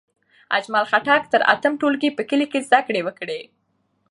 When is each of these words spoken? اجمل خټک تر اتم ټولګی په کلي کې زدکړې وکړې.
اجمل 0.57 0.83
خټک 0.91 1.21
تر 1.33 1.41
اتم 1.53 1.73
ټولګی 1.79 2.09
په 2.17 2.23
کلي 2.29 2.47
کې 2.51 2.65
زدکړې 2.67 3.01
وکړې. 3.03 3.41